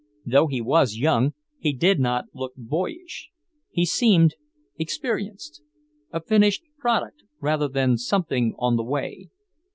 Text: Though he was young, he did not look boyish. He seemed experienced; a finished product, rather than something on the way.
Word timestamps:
Though 0.25 0.47
he 0.47 0.61
was 0.61 0.95
young, 0.97 1.35
he 1.59 1.73
did 1.73 1.99
not 1.99 2.25
look 2.33 2.53
boyish. 2.57 3.29
He 3.69 3.85
seemed 3.85 4.33
experienced; 4.79 5.61
a 6.11 6.19
finished 6.19 6.63
product, 6.79 7.21
rather 7.39 7.67
than 7.67 7.99
something 7.99 8.55
on 8.57 8.77
the 8.77 8.83
way. 8.83 9.29